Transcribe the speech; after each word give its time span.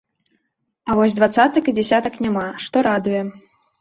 А 0.89 0.95
вось 1.01 1.13
дваццатак 1.19 1.63
і 1.73 1.75
дзясятак 1.81 2.19
няма, 2.27 2.47
што 2.65 2.87
радуе. 2.89 3.21